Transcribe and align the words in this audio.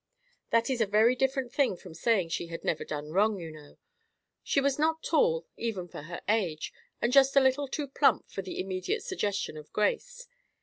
That 0.49 0.71
is 0.71 0.81
a 0.81 0.87
very 0.87 1.15
different 1.15 1.53
thing 1.53 1.77
from 1.77 1.93
saying 1.93 2.29
she 2.29 2.47
had 2.47 2.63
never 2.63 2.83
done 2.83 3.11
wrong, 3.11 3.37
you 3.39 3.51
know. 3.51 3.77
She 4.41 4.59
was 4.59 4.79
not 4.79 5.03
tall, 5.03 5.45
even 5.57 5.87
for 5.87 6.01
her 6.01 6.21
age, 6.27 6.73
and 7.03 7.13
just 7.13 7.35
a 7.35 7.39
little 7.39 7.67
too 7.67 7.85
plump 7.87 8.27
for 8.27 8.41
the 8.41 8.59
immediate 8.59 9.03
suggestion 9.03 9.57
of 9.57 9.71
grace. 9.71 10.25